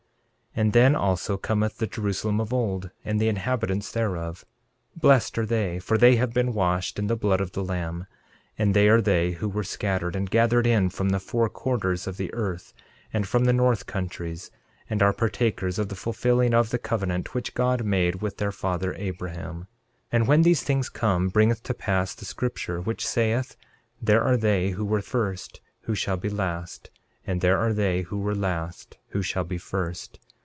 [0.57, 4.43] 13:11 And then also cometh the Jerusalem of old; and the inhabitants thereof,
[4.93, 8.05] blessed are they, for they have been washed in the blood of the Lamb;
[8.57, 12.17] and they are they who were scattered and gathered in from the four quarters of
[12.17, 12.73] the earth,
[13.13, 14.51] and from the north countries,
[14.89, 18.93] and are partakers of the fulfilling of the covenant which God made with their father,
[18.95, 19.59] Abraham.
[20.11, 23.55] 13:12 And when these things come, bringeth to pass the scripture which saith,
[24.01, 26.91] there are they who were first, who shall be last;
[27.25, 30.19] and there are they who were last, who shall be first.